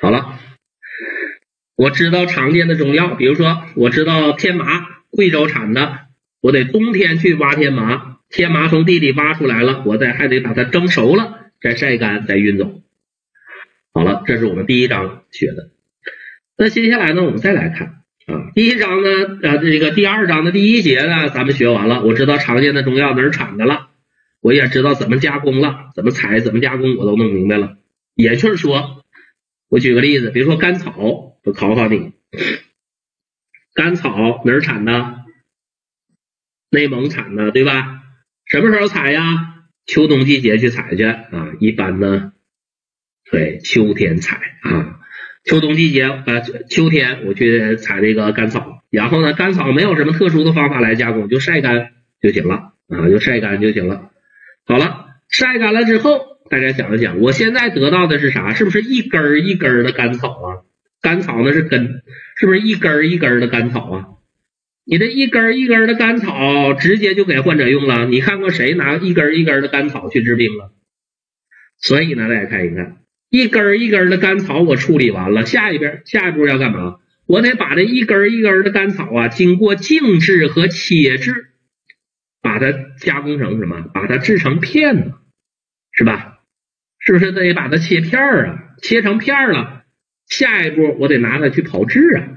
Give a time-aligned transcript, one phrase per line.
[0.00, 0.38] 好了，
[1.76, 4.64] 我知道常见的中药，比如说我知道天麻，
[5.10, 6.00] 贵州产的，
[6.40, 12.82] 我得冬天去挖天麻，天麻从地里挖出来了，我再还得把它蒸熟了，再晒干，再运走。
[13.94, 15.70] 好了，这是我们第一章学的。
[16.58, 19.08] 那接下来呢，我们再来看啊，第一章呢，
[19.42, 23.88] 啊这个第二章的第一节呢，咱们学完了，我知道常见的中药哪儿产的了，
[24.40, 27.78] 我也知道怎么加工了，怎么采，怎么加工，我都弄明白了。
[28.14, 29.04] 也就是说，
[29.68, 32.12] 我举个例子，比如说甘草，我考考你，
[33.74, 35.24] 甘草哪儿产的？
[36.70, 38.02] 内蒙产的，对吧？
[38.44, 39.54] 什么时候采呀？
[39.86, 42.32] 秋冬季节去采去啊，一般呢。
[43.30, 45.00] 对，秋天采啊，
[45.44, 54.10] 秋冬季节呃，秋天我去采这个甘草，然后呢，甘草没有什么特殊的方法来加工，就晒干就行了啊，就晒干就行了。
[54.64, 58.54] 好了，晒干了之后，大家想一想，我现在得到的是啥？
[58.54, 60.62] 是不是一根儿一根儿的甘草啊？
[61.02, 62.02] 甘草那是根，
[62.36, 64.06] 是不是一根儿一根儿的甘草啊？
[64.84, 68.06] 你这一根儿一根儿的甘草，直接就给患者用了。
[68.06, 70.72] 你看过谁拿一根儿一根儿的甘草去治病了？
[71.78, 72.98] 所以呢，大家看一看。
[73.28, 76.98] 一根一根的甘草我处理完了，下一边下一步要干嘛？
[77.26, 81.48] 我得把这一根一根的甘草啊，经过静置和切制，
[82.40, 83.82] 把它加工成什么？
[83.92, 85.12] 把它制成片子，
[85.90, 86.35] 是吧？
[87.06, 88.62] 是不是得把它切片儿啊？
[88.82, 89.84] 切成片儿了，
[90.26, 92.28] 下一步我得拿它去炮制啊，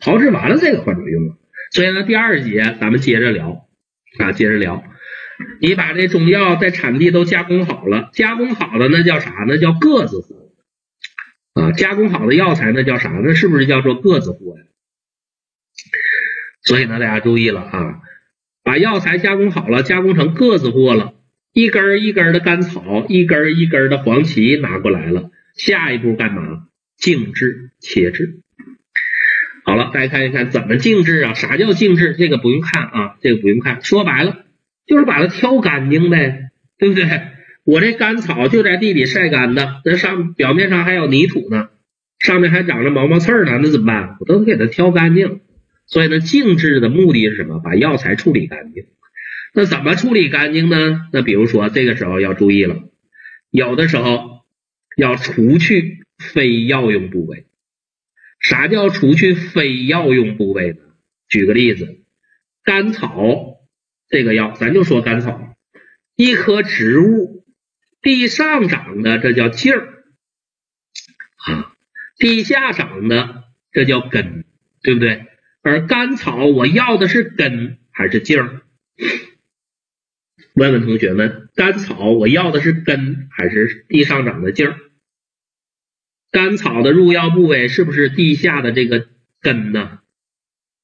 [0.00, 1.38] 炮制完了再给患者用。
[1.72, 3.66] 所以呢，第二节咱们接着聊
[4.18, 4.84] 啊，接着聊。
[5.60, 9.44] 你把这中药在产地都加工好了，加工好的那叫啥？
[9.46, 10.50] 那叫个子货
[11.54, 11.72] 啊！
[11.72, 13.10] 加工好的药材那叫啥？
[13.24, 14.64] 那是不是叫做个子货呀？
[16.64, 18.00] 所以呢，大家注意了啊，
[18.62, 21.14] 把药材加工好了，加工成个子货了，
[21.52, 26.64] 一根一根的甘草，一根一根的黄芪拿过来了，下一步干嘛？
[26.96, 28.40] 静置切制。
[29.64, 31.34] 好了，大家看一看怎么静置啊？
[31.34, 32.14] 啥叫静置？
[32.18, 34.44] 这个不用看啊，这个不用看，说白了。
[34.86, 37.06] 就是把它挑干净呗，对不对？
[37.64, 41.68] 我这甘草就在地里晒干的，那上表面上还有泥土呢，
[42.18, 44.16] 上面还长着毛毛刺儿呢，那怎么办？
[44.20, 45.40] 我都得给它挑干净。
[45.86, 47.58] 所以呢，静置的目的是什么？
[47.58, 48.84] 把药材处理干净。
[49.54, 51.08] 那怎么处理干净呢？
[51.12, 52.82] 那比如说这个时候要注意了，
[53.50, 54.44] 有的时候
[54.96, 57.46] 要除去非药用部位。
[58.40, 60.78] 啥叫除去非药用部位呢？
[61.28, 62.00] 举个例子，
[62.62, 63.56] 甘草。
[64.10, 65.54] 这个药，咱就说甘草，
[66.16, 67.44] 一棵植物
[68.00, 70.02] 地上长的，这叫茎儿
[71.44, 71.74] 啊；
[72.16, 74.46] 地下长的，这叫根，
[74.82, 75.26] 对不对？
[75.60, 78.62] 而甘草，我要的是根还是茎儿？
[80.58, 84.76] 问问同学们，甘草我要的是根还是地上长的茎儿？
[86.30, 89.06] 甘草的入药部位是不是地下的这个
[89.40, 90.00] 根呢？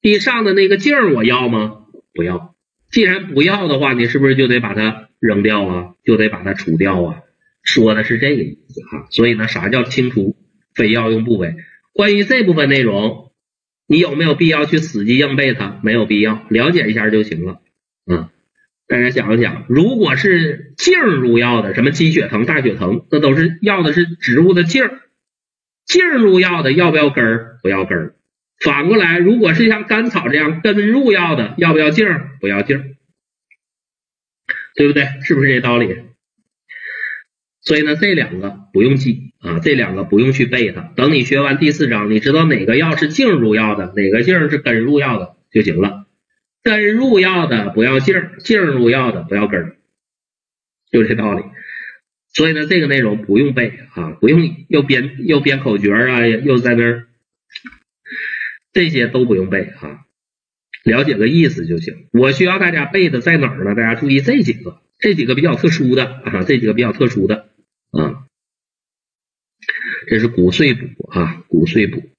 [0.01, 1.85] 地上的那个茎儿我要吗？
[2.13, 2.55] 不要。
[2.89, 5.95] 既然不要的话，你是不是就得把它扔掉啊？
[6.05, 7.21] 就得把它除掉啊？
[7.61, 9.07] 说的是这个意思哈。
[9.09, 10.37] 所以呢，啥叫清除
[10.73, 11.55] 非药用部位？
[11.91, 13.33] 关于这部分内容，
[13.87, 15.79] 你有没有必要去死记硬背它？
[15.83, 17.61] 没有必要，了解一下就行了。
[18.05, 18.29] 嗯，
[18.87, 25.01] 大家想一想，如果是茎入药的，什么鸡血藤、大血藤，那都是要的是植物的茎儿。
[25.85, 27.59] 茎入药的要不要根儿？
[27.63, 28.15] 不要根儿。
[28.63, 32.31] 反过来，如果是像甘草这样根入药的，要不要茎儿？
[32.39, 32.83] 不要茎儿，
[34.75, 35.07] 对不对？
[35.23, 35.97] 是不是这道理？
[37.61, 40.81] 所以呢，这两个不用记啊，这两个不用去背它。
[40.95, 46.04] 等你学完第四章，你知道哪个药是茎入药的，哪个茎是根入药的就行了。
[46.65, 49.75] 根入药的不要茎，茎入药的不要根，
[50.89, 51.43] 就这道理。
[52.33, 57.07] 所以呢，这个内容不用背啊，不用又编又编口诀啊，又在那儿。
[58.73, 60.05] 这些都不用背啊，
[60.83, 62.07] 了解个意思就行。
[62.11, 63.75] 我需要大家背的在哪儿呢？
[63.75, 67.47] 大家注意这几个，这几个比较特殊的啊，这几个比较特殊的
[67.91, 68.25] 啊，
[70.07, 72.09] 这是骨碎补啊，骨碎补。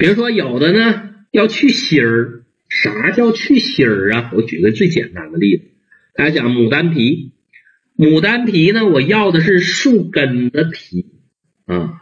[0.00, 4.30] 比如说有的呢要去芯儿，啥叫去芯儿啊？
[4.34, 5.64] 我举个最简单的例子，
[6.14, 7.32] 大家讲牡丹皮，
[7.98, 11.04] 牡丹皮呢，我要的是树根的皮。
[11.66, 12.00] 啊，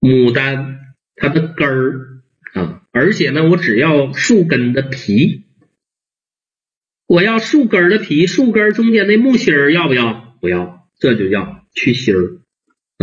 [0.00, 0.78] 牡丹
[1.16, 2.22] 它的根儿
[2.54, 5.46] 啊，而且呢，我只要树根的皮，
[7.08, 10.38] 我要树根的皮，树根中间那木芯儿要不要？
[10.40, 12.38] 不要，这就叫去芯儿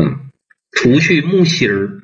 [0.01, 0.31] 啊，
[0.71, 1.99] 除去木芯儿。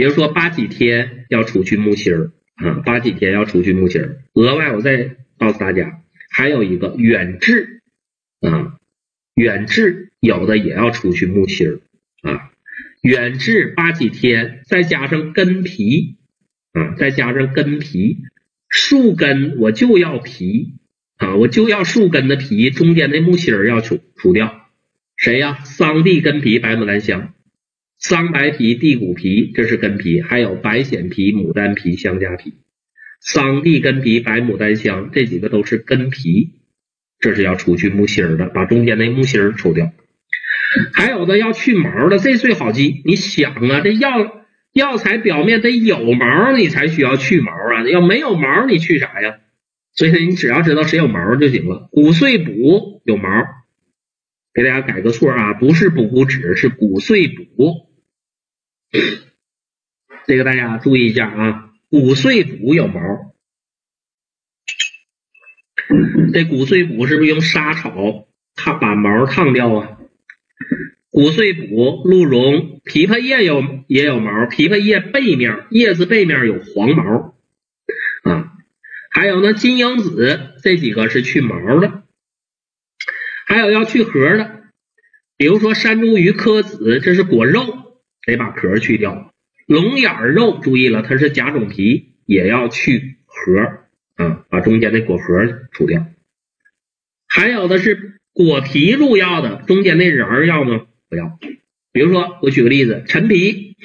[0.00, 4.22] 比如说八几天要除去木芯儿啊，八几天要除去木芯儿。
[4.32, 6.00] 额外我再告诉大家，
[6.30, 7.82] 还有一个远志
[8.40, 8.78] 啊。
[9.34, 11.80] 远志有的也要除去木心儿
[12.22, 12.50] 啊，
[13.02, 16.16] 远志八几天，再加上根皮
[16.72, 18.20] 啊，再加上根皮，
[18.70, 20.76] 树根我就要皮
[21.18, 24.66] 啊，我就要树根的皮，中间那木心儿要除除掉。
[25.18, 25.58] 谁呀？
[25.64, 27.34] 桑地根皮、白牡丹香、
[28.00, 32.54] 桑白皮、地骨皮，这是根皮，还有白藓皮、牡丹皮、香家皮。
[33.20, 36.62] 桑地根皮、白牡丹香这几个都是根皮，
[37.18, 39.92] 这是要除去木心儿的，把中间那木心儿除掉。
[40.94, 43.02] 还有的要去毛的，这最好记。
[43.04, 47.86] 你想啊，这药药材表面得有毛，你才需要去毛啊。
[47.86, 49.40] 要没有毛，你去啥呀？
[49.92, 51.90] 所以你只要知道谁有毛就行了。
[51.92, 53.28] 骨碎补有毛。
[54.54, 57.89] 给大家改个错啊，不是补骨脂，是骨碎补。
[60.26, 63.00] 这个大家注意一下啊，骨碎补有毛。
[66.32, 69.98] 这骨碎补是不是用沙草它把毛烫掉啊？
[71.10, 77.34] 骨碎补鹿茸、枇杷叶有也有毛，枇杷叶背面叶子背面有黄毛
[78.22, 78.52] 啊。
[79.10, 82.04] 还有呢，金樱子这几个是去毛的。
[83.46, 84.62] 还有要去核的，
[85.36, 87.89] 比如说山茱萸壳子，这是果肉，
[88.30, 89.32] 得把壳去掉。
[89.66, 93.60] 龙眼肉，注意了，它是甲种皮，也要去核
[94.14, 95.24] 啊，把中间的果核
[95.72, 96.06] 除掉。
[97.26, 100.86] 还有的是果皮入药的，中间那仁儿要吗？
[101.08, 101.38] 不要。
[101.92, 103.76] 比如说，我举个例子，陈皮，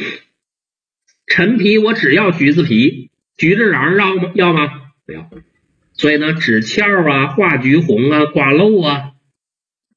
[1.25, 4.31] 陈皮我只要橘子皮，橘子瓤要吗？
[4.36, 4.69] 要吗？
[5.06, 5.30] 不要。
[5.94, 9.12] 所以呢，纸壳啊、化橘红啊、瓜漏啊。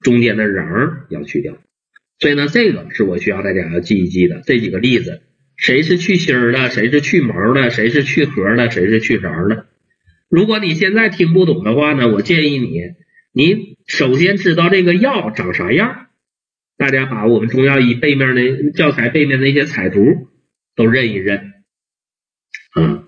[0.00, 1.58] 中间的瓤要去掉，
[2.18, 4.42] 所以呢，这个是我需要大家要记一记的。
[4.44, 5.22] 这几个例子，
[5.56, 9.66] 谁是去芯儿的，谁是去毛的，谁是去核的，谁是去瓤的。
[10.28, 12.82] 如果你现在听不懂的话呢，我建议你，
[13.32, 16.06] 你首先知道这个药长啥样。
[16.76, 20.28] 大家把我们中药医背面的教材背面那些彩图
[20.76, 21.54] 都认一认，
[22.70, 23.02] 啊，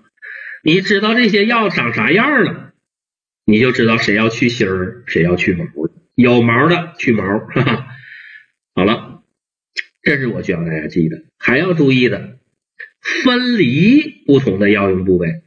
[0.61, 2.73] 你知道这些药长啥样了，
[3.45, 5.93] 你就知道谁要去芯儿，谁要去毛了。
[6.15, 7.87] 有毛的去毛，哈哈。
[8.73, 9.23] 好了，
[10.01, 12.39] 这是我需要大家记的，还要注意的，
[13.23, 15.43] 分离不同的药用部位。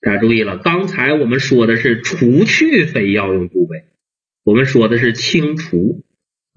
[0.00, 3.84] 大家注意了，刚才我们说的是除去非药用部位，
[4.44, 6.04] 我们说的是清除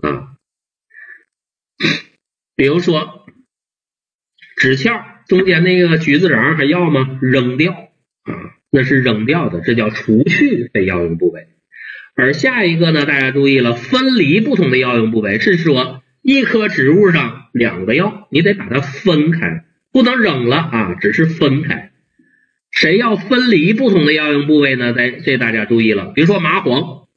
[0.01, 0.35] 啊。
[2.55, 3.25] 比如说
[4.55, 4.89] 纸壳
[5.27, 7.19] 中间那个橘子瓤还要吗？
[7.21, 11.47] 扔掉啊，那是扔掉的，这叫除去非药用部位。
[12.19, 19.63] 而下一个呢，大家注意了，分离不同的药用部位，是说一棵植物上两个药，你得把它分开，
[19.93, 21.91] 不能扔了啊，只是分开。
[22.71, 24.91] 谁要分离不同的药用部位呢？
[24.91, 27.07] 在这大家注意了，比如说麻黄，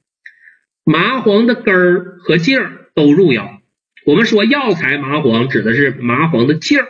[0.85, 3.61] 麻黄的根儿和茎儿都入药。
[4.07, 6.87] 我们说药材麻黄指的是麻黄的茎儿，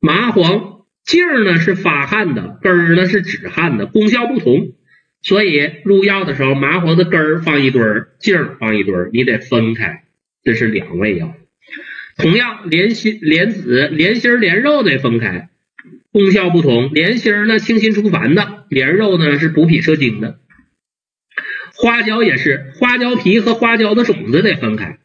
[0.00, 4.72] 麻黄茎儿呢是发汗的，根儿呢是止汗的，功效不同。
[5.22, 10.04] 所以入药的时候，麻黄的根儿放一堆儿，茎儿放一堆儿，你得分开，
[10.42, 11.34] 这是两味药。
[12.16, 15.50] 同样，莲心、莲子、莲心、莲肉得分开，
[16.12, 16.92] 功效不同。
[16.92, 20.38] 莲心呢清心除烦的，莲肉呢是补脾摄精的。
[21.74, 24.98] 花椒也是，花椒皮和花椒的种子得分开，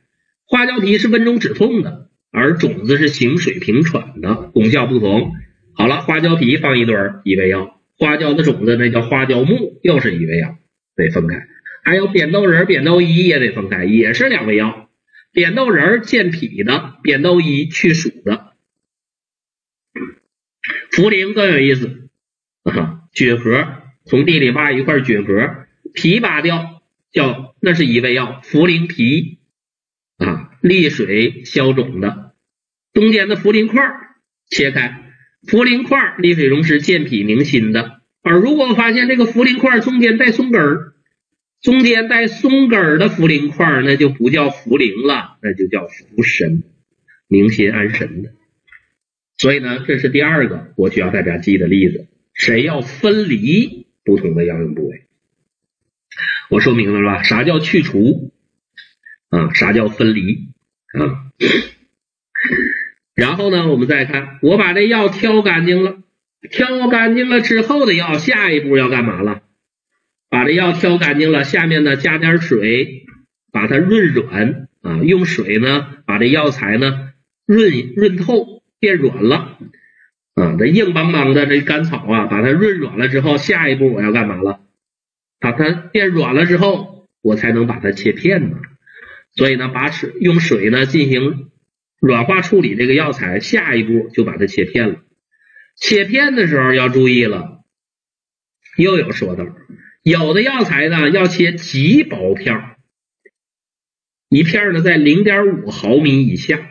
[0.45, 5.33] 花椒皮是温中止痛的，而种子是行水平喘的，功效不同。
[5.75, 7.79] 好了，花椒皮放一堆儿，一味药。
[7.97, 10.57] 花椒的种子那叫花椒木，又是一味药，
[10.95, 11.47] 得分开。
[11.83, 14.89] 还有扁豆仁、扁豆衣也得分开，也是两味药。
[15.31, 18.53] 扁豆仁健脾的，扁豆衣去暑的。
[20.91, 22.09] 茯苓更有意思
[22.63, 23.67] 啊，菌核
[24.05, 26.81] 从地里挖一块菌核，皮拔掉，
[27.11, 29.39] 叫那是一味药，茯苓皮
[30.17, 32.33] 啊，利水消肿的。
[32.93, 33.83] 中间的茯苓块
[34.49, 35.02] 切开。
[35.47, 38.01] 茯苓块利水溶湿、健脾宁心的。
[38.21, 40.93] 而如果发现这个茯苓块中间带松根儿，
[41.61, 46.63] 中间带松根儿的茯苓块，那就不叫茯苓了，那就叫茯神，
[47.27, 48.31] 宁心安神的。
[49.37, 52.07] 所以呢，这是第二个我需要大家记的例子。
[52.33, 55.05] 谁要分离不同的药用部位？
[56.49, 57.23] 我说明白了吧？
[57.23, 58.31] 啥叫去除
[59.29, 59.53] 啊？
[59.53, 60.49] 啥叫分离
[60.93, 61.31] 啊？
[63.15, 65.97] 然后呢，我们再看，我把这药挑干净了，
[66.49, 69.41] 挑干净了之后的药，下一步要干嘛了？
[70.29, 73.05] 把这药挑干净了，下面呢加点水，
[73.51, 77.11] 把它润软啊，用水呢把这药材呢
[77.45, 79.59] 润润透，变软了
[80.33, 84.61] 啊，这硬邦邦的这甘草啊，把它润软了之后，下一步我要干嘛了？
[85.39, 88.57] 把它变软了之后，我才能把它切片呢。
[89.35, 91.49] 所以呢，把水用水呢进行
[92.05, 94.99] 软化处理这个药材，下一步就把它切片了。
[95.77, 97.63] 切片的时候要注意了，
[98.77, 99.45] 又有说道，
[100.03, 102.75] 有的药材呢要切极薄片，
[104.27, 106.69] 一片呢在零点五毫米以下，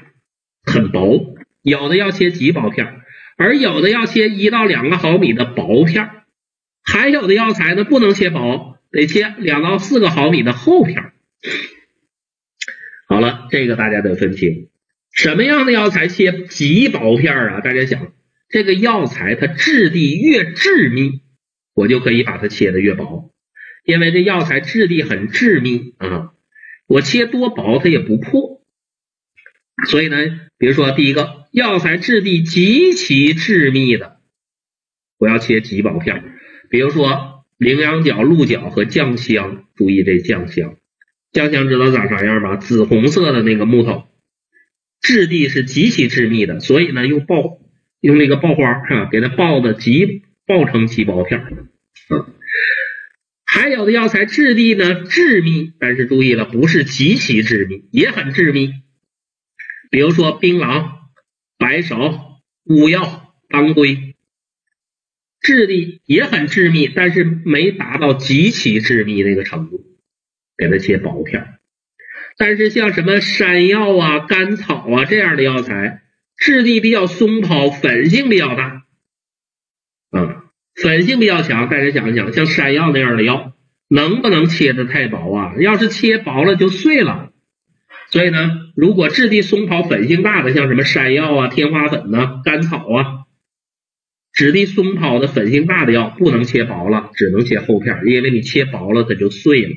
[0.64, 3.00] 很薄；有的要切极薄片，
[3.38, 6.10] 而有的要切一到两个毫米的薄片，
[6.82, 11.12] 还有的药材呢不能切薄，得切两到四个毫米的厚片。
[13.08, 14.68] 好了，这个大家得分清，
[15.12, 17.60] 什么样的药材切极薄片儿啊？
[17.60, 18.12] 大家想，
[18.48, 21.20] 这个药材它质地越致密，
[21.74, 23.32] 我就可以把它切的越薄，
[23.84, 26.32] 因为这药材质地很致密啊，
[26.86, 28.62] 我切多薄它也不破。
[29.86, 30.16] 所以呢，
[30.58, 34.16] 比如说第一个药材质地极其致密的，
[35.18, 36.24] 我要切极薄片儿，
[36.70, 40.76] 比如说羚羊角、鹿角和酱香，注意这酱香。
[41.32, 42.56] 酱香知道长啥样吧？
[42.56, 44.04] 紫红色的那个木头，
[45.02, 47.58] 质地是极其致密的，所以呢，用爆
[48.00, 51.40] 用那个爆花啊，给它爆的极爆成极薄片。
[52.08, 52.34] 嗯，
[53.44, 58.72] 还有的药材质地呢致密，但是注意了，不是极其致密，也很致密。
[59.90, 60.92] 比如说槟榔、
[61.58, 64.14] 白芍、乌药、当归，
[65.40, 69.84] 质地也很致密，但是没达到极其致密那个程度。
[70.54, 71.58] 给它切薄片，
[72.38, 76.02] 但是像什么山药啊、甘草啊这样的药材，
[76.36, 78.84] 质地比较松泡，粉性比较大，
[80.10, 81.68] 啊，粉性比较强。
[81.68, 83.52] 大家想一想，像山药那样的药，
[83.88, 85.54] 能不能切的太薄啊？
[85.60, 87.30] 要是切薄了就碎了。
[88.10, 93.24] 所以呢，如果质地松泡、粉性大的，像什么山药啊、天花粉呐、甘草啊，
[94.32, 99.76] 质地松泡的、粉性大的药，不能切薄了，只能切厚片，因为你切薄了它就碎了。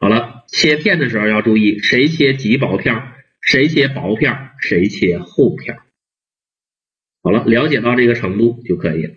[0.00, 5.76] 好了，切片的时候要注意，谁切极薄片，谁切薄片，谁切厚片。
[7.22, 9.14] 好了，了解到这个程度就可以了。